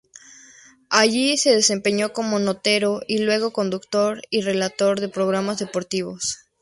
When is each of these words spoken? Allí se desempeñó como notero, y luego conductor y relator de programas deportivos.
Allí 0.89 1.37
se 1.37 1.53
desempeñó 1.53 2.11
como 2.11 2.39
notero, 2.39 3.01
y 3.07 3.19
luego 3.19 3.53
conductor 3.53 4.19
y 4.31 4.41
relator 4.41 4.99
de 4.99 5.09
programas 5.09 5.59
deportivos. 5.59 6.39